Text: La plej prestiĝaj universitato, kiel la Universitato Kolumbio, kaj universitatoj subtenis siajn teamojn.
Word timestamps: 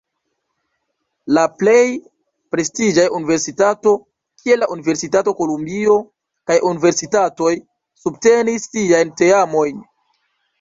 La 1.37 1.41
plej 1.57 1.83
prestiĝaj 2.55 3.03
universitato, 3.17 3.93
kiel 4.43 4.61
la 4.65 4.69
Universitato 4.77 5.35
Kolumbio, 5.43 5.99
kaj 6.53 6.57
universitatoj 6.71 7.53
subtenis 8.07 8.67
siajn 8.73 9.13
teamojn. 9.23 9.85